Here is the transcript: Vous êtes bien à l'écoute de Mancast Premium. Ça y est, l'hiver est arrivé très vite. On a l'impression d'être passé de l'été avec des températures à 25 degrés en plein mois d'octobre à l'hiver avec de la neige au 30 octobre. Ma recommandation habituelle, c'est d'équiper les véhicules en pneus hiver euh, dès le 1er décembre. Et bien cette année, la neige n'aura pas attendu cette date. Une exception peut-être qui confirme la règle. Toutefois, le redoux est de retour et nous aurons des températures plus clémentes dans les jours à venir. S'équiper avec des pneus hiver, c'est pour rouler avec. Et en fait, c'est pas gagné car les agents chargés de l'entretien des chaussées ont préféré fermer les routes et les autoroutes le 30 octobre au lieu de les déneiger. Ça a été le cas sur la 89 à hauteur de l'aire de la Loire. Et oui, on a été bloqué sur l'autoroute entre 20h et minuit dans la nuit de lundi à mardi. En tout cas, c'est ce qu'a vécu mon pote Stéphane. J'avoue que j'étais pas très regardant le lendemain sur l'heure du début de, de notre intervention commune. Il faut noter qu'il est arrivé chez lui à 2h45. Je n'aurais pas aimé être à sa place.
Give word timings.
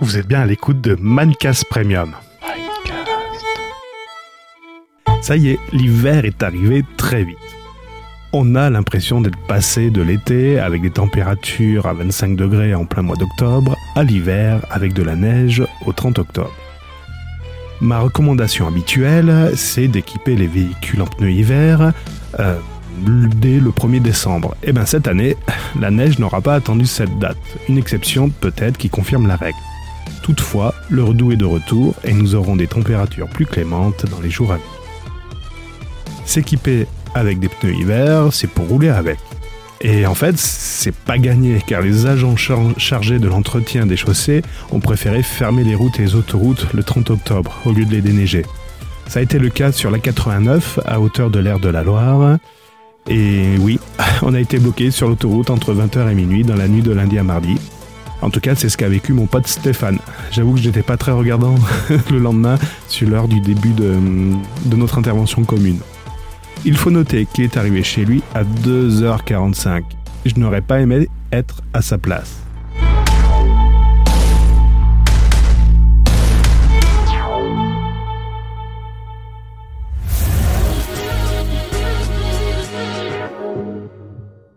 Vous 0.00 0.16
êtes 0.16 0.28
bien 0.28 0.42
à 0.42 0.46
l'écoute 0.46 0.80
de 0.80 0.96
Mancast 1.00 1.64
Premium. 1.68 2.14
Ça 5.22 5.36
y 5.36 5.48
est, 5.48 5.58
l'hiver 5.72 6.24
est 6.24 6.44
arrivé 6.44 6.84
très 6.96 7.24
vite. 7.24 7.36
On 8.32 8.54
a 8.54 8.70
l'impression 8.70 9.20
d'être 9.20 9.38
passé 9.48 9.90
de 9.90 10.00
l'été 10.00 10.60
avec 10.60 10.82
des 10.82 10.90
températures 10.90 11.86
à 11.86 11.94
25 11.94 12.36
degrés 12.36 12.76
en 12.76 12.84
plein 12.84 13.02
mois 13.02 13.16
d'octobre 13.16 13.76
à 13.96 14.04
l'hiver 14.04 14.64
avec 14.70 14.92
de 14.92 15.02
la 15.02 15.16
neige 15.16 15.64
au 15.84 15.92
30 15.92 16.20
octobre. 16.20 16.54
Ma 17.80 17.98
recommandation 17.98 18.68
habituelle, 18.68 19.50
c'est 19.56 19.88
d'équiper 19.88 20.36
les 20.36 20.46
véhicules 20.46 21.02
en 21.02 21.06
pneus 21.06 21.32
hiver 21.32 21.92
euh, 22.38 22.56
dès 23.34 23.58
le 23.58 23.70
1er 23.70 24.00
décembre. 24.00 24.54
Et 24.62 24.72
bien 24.72 24.86
cette 24.86 25.08
année, 25.08 25.36
la 25.80 25.90
neige 25.90 26.20
n'aura 26.20 26.40
pas 26.40 26.54
attendu 26.54 26.86
cette 26.86 27.18
date. 27.18 27.36
Une 27.68 27.78
exception 27.78 28.30
peut-être 28.30 28.78
qui 28.78 28.90
confirme 28.90 29.26
la 29.26 29.34
règle. 29.34 29.58
Toutefois, 30.22 30.74
le 30.88 31.02
redoux 31.02 31.32
est 31.32 31.36
de 31.36 31.44
retour 31.44 31.94
et 32.04 32.12
nous 32.12 32.34
aurons 32.34 32.56
des 32.56 32.66
températures 32.66 33.28
plus 33.28 33.46
clémentes 33.46 34.06
dans 34.06 34.20
les 34.20 34.30
jours 34.30 34.52
à 34.52 34.56
venir. 34.56 34.68
S'équiper 36.24 36.86
avec 37.14 37.38
des 37.38 37.48
pneus 37.48 37.74
hiver, 37.74 38.28
c'est 38.32 38.46
pour 38.46 38.68
rouler 38.68 38.90
avec. 38.90 39.18
Et 39.80 40.06
en 40.06 40.14
fait, 40.14 40.36
c'est 40.36 40.94
pas 40.94 41.18
gagné 41.18 41.62
car 41.66 41.82
les 41.82 42.06
agents 42.06 42.36
chargés 42.36 43.18
de 43.18 43.28
l'entretien 43.28 43.86
des 43.86 43.96
chaussées 43.96 44.42
ont 44.72 44.80
préféré 44.80 45.22
fermer 45.22 45.62
les 45.62 45.74
routes 45.74 46.00
et 46.00 46.02
les 46.02 46.14
autoroutes 46.16 46.66
le 46.74 46.82
30 46.82 47.10
octobre 47.10 47.56
au 47.64 47.72
lieu 47.72 47.84
de 47.84 47.92
les 47.92 48.00
déneiger. 48.00 48.44
Ça 49.06 49.20
a 49.20 49.22
été 49.22 49.38
le 49.38 49.48
cas 49.48 49.72
sur 49.72 49.90
la 49.90 49.98
89 49.98 50.80
à 50.84 51.00
hauteur 51.00 51.30
de 51.30 51.38
l'aire 51.38 51.60
de 51.60 51.68
la 51.68 51.82
Loire. 51.82 52.38
Et 53.08 53.56
oui, 53.60 53.78
on 54.22 54.34
a 54.34 54.40
été 54.40 54.58
bloqué 54.58 54.90
sur 54.90 55.08
l'autoroute 55.08 55.50
entre 55.50 55.72
20h 55.72 56.10
et 56.10 56.14
minuit 56.14 56.42
dans 56.42 56.56
la 56.56 56.68
nuit 56.68 56.82
de 56.82 56.92
lundi 56.92 57.18
à 57.18 57.22
mardi. 57.22 57.56
En 58.20 58.30
tout 58.30 58.40
cas, 58.40 58.54
c'est 58.54 58.68
ce 58.68 58.76
qu'a 58.76 58.88
vécu 58.88 59.12
mon 59.12 59.26
pote 59.26 59.46
Stéphane. 59.46 59.98
J'avoue 60.30 60.54
que 60.54 60.60
j'étais 60.60 60.82
pas 60.82 60.96
très 60.96 61.12
regardant 61.12 61.54
le 62.10 62.18
lendemain 62.18 62.58
sur 62.88 63.08
l'heure 63.08 63.28
du 63.28 63.40
début 63.40 63.72
de, 63.72 63.94
de 64.64 64.76
notre 64.76 64.98
intervention 64.98 65.44
commune. 65.44 65.78
Il 66.64 66.76
faut 66.76 66.90
noter 66.90 67.26
qu'il 67.26 67.44
est 67.44 67.56
arrivé 67.56 67.82
chez 67.82 68.04
lui 68.04 68.22
à 68.34 68.42
2h45. 68.42 69.84
Je 70.26 70.34
n'aurais 70.38 70.62
pas 70.62 70.80
aimé 70.80 71.08
être 71.32 71.62
à 71.72 71.82
sa 71.82 71.98
place. 71.98 72.47